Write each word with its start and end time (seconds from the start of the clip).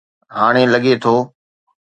هاڻي 0.37 0.63
لڳي 0.73 0.93
ٿو 1.03 1.15